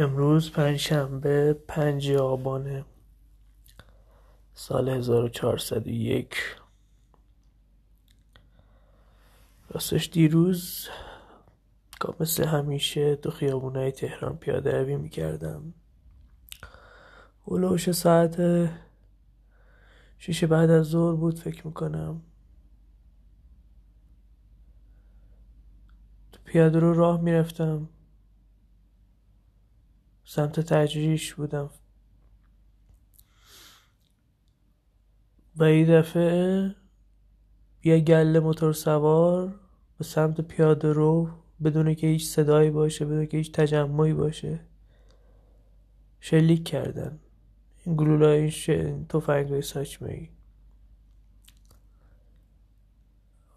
[0.00, 2.84] امروز پنجشنبه پنج آبان
[4.54, 6.36] سال هزار و چهارصد و یک.
[9.70, 10.88] راستش دیروز
[12.20, 15.74] مثل همیشه تو خیابونای تهران پیاده روی می‌کردم.
[17.46, 18.40] هلوش ساعت
[20.18, 22.22] شیشه بعد از ظهر بود فکر می‌کنم.
[26.32, 27.88] تو پیاده رو راه می‌رفتم.
[30.30, 31.70] سمت تجریش بودم.
[35.56, 36.74] و این دفعه
[37.84, 39.54] یه گله موتور سوار
[39.98, 41.30] به سمت پیاده رو
[41.64, 44.60] بدون که هیچ صدایی باشه بدون که هیچ تجمعی باشه
[46.20, 47.18] شلیک کردن.
[47.84, 48.70] این گلولای ش...
[48.70, 50.28] این توفنگای ساچمه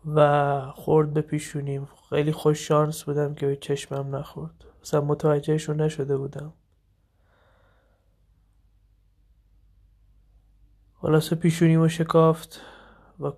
[0.06, 1.88] و خورد به پیشونیم.
[2.10, 4.66] خیلی خوش شانس بودم که به چشمم نخورد.
[4.82, 6.54] اصلا متوجهشون نشده بودم.
[11.02, 12.62] خلاصه پیشونیمو شکافت
[13.20, 13.32] و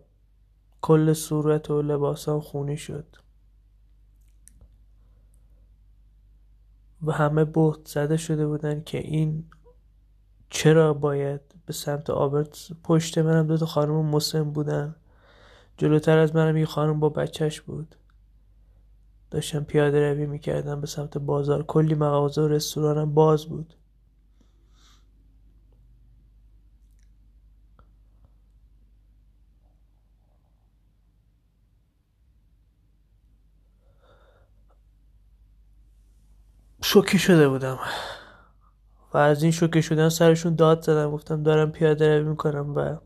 [0.82, 3.06] کل صورت و لباسام خونی شد.
[7.04, 9.46] و همه بهت زده شده بودن که این
[10.50, 14.96] چرا باید به سمت آبرت پشت منم؟ دو تا خانم مسن بودن.
[15.78, 17.96] جلوتر از منم یه خانم با بچهش بود.
[19.32, 21.64] داشتم پیاده روی می‌کردم به سمت بازار.
[21.64, 23.74] کلی مغازه و رستورانم باز بود.
[36.94, 37.80] شوکه شده بودم.
[39.14, 42.98] و از این شوکه شدن سرشون داد زدم گفتم دارم پیاده روی می‌کنم و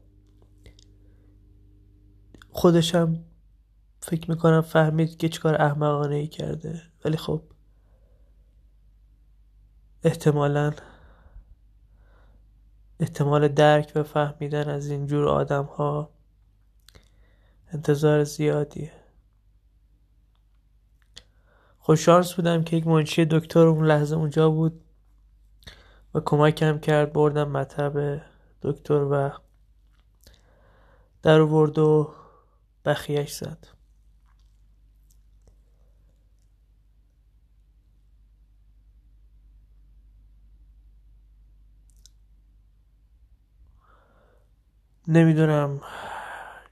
[2.49, 3.23] خودشم
[4.01, 6.81] فکر می‌کنم فهمید که چیکار احمقانه ای کرده.
[7.05, 7.43] ولی خب
[10.03, 10.73] احتمالا
[12.99, 16.09] احتمال درک و فهمیدن از اینجور آدم ها
[17.73, 18.96] انتظار زیادیه.
[21.87, 24.83] خوششانس بودم که یک منشی دکتر اون لحظه اونجا بود
[26.13, 28.21] و کمکم کرد بردم مطب
[28.61, 29.31] دکتر و
[31.21, 32.13] در آورد و
[32.85, 33.67] بخیهش زد.
[45.07, 45.81] نمی‌دونم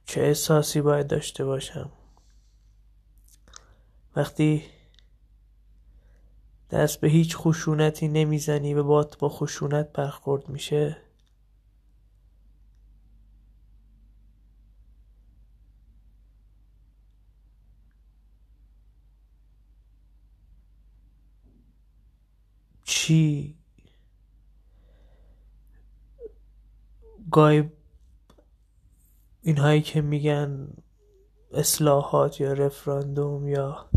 [0.05, 1.91] چه احساسی باید داشته باشم.
[4.15, 4.74] وقتی
[6.75, 10.97] دست به هیچ خشونتی نمی‌زنی و بات با خشونت برخورد میشه؟
[22.83, 23.55] چی؟
[27.31, 27.71] گاهی
[29.41, 30.67] اینهایی که میگن
[31.51, 33.89] اصلاحات یا رفراندوم یا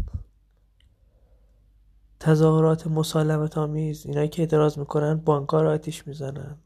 [2.20, 6.56] تظاهرات مسالمت آمیز اینایی که اعتراض می‌کنن بانکار آتیش می‌زنن.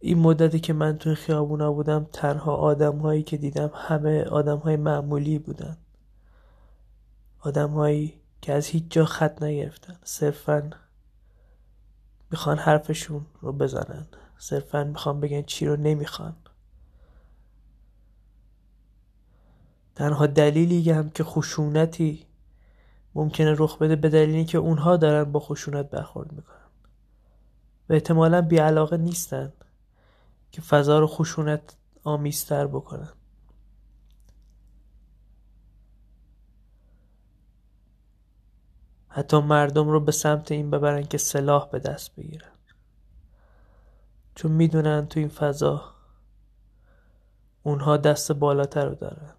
[0.00, 4.76] این مدتی که من تو خیابونا بودم تنها آدم هایی که دیدم همه آدم های
[4.76, 5.76] معمولی بودن.
[7.40, 9.96] آدم هایی که از هیچ جا خط نگرفتن.
[10.04, 10.70] صرفا
[12.30, 14.06] می‌خوان حرفشون رو بزنن.
[14.38, 16.36] صرفا می‌خوان بگن چی رو نمی‌خوان.
[19.94, 22.26] تنها دلیلی هم که خشونتی
[23.14, 26.56] ممکنه رخ بده به دلیلی که اونها دارن با خشونت برخورد می‌کنن.
[27.88, 29.52] و احتمالا بیعلاقه نیستن
[30.50, 33.12] که فضا رو خشونت آمیزتر بکنن.
[39.08, 42.52] حتی مردم رو به سمت این ببرن که سلاح به دست بگیرن.
[44.34, 45.94] چون می‌دونن تو این فضا
[47.62, 49.34] اونها دست بالاتر رو دارن.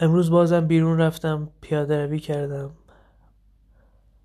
[0.00, 2.70] امروز بازم بیرون رفتم پیاده روی کردم.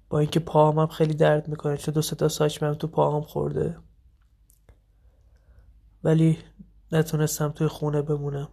[0.09, 3.77] با اینکه پاهامم خیلی درد می‌کنه چون دو ستا ساچمم تو پاهام خورده.
[6.03, 6.37] ولی
[6.91, 8.49] نتونستم توی خونه بمونم.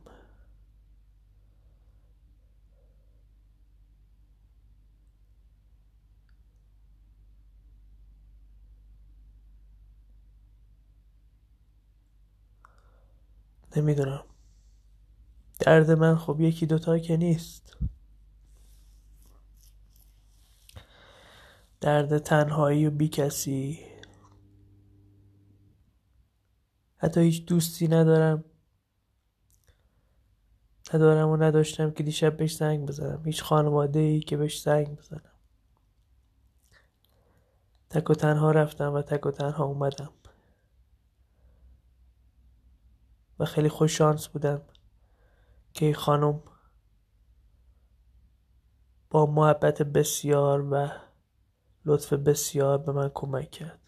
[13.77, 14.25] نمی‌دونم.
[15.61, 17.77] درد من خب یکی دوتا که نیست.
[21.81, 23.79] درد تنهایی و بی کسی.
[26.97, 28.45] حتی هیچ دوستی ندارم.
[30.95, 33.23] ندارم و نداشتم که دیشب بهش زنگ بزنم.
[33.25, 35.33] هیچ خانواده ای که بهش زنگ بزنم.
[37.91, 40.13] تک و تنها رفتم و تک و تنها اومدم.
[43.39, 44.63] و خیلی خوش شانس بودم.
[45.73, 46.43] که خانم
[49.11, 50.89] با محبت بسیار و
[51.85, 53.81] لطف بسیار به من کمک کرد.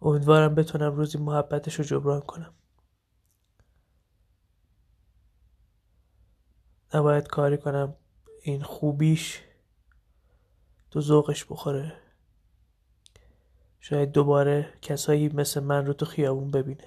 [0.00, 2.54] امیدوارم بتونم روزی محبتش رو جبران کنم.
[6.94, 7.96] نباید کاری کنم
[8.42, 9.40] این خوبیش
[10.90, 12.11] تو ذوقش بخوره.
[13.84, 16.84] شاید دوباره کسایی مثل من رو تو خیابون ببینه.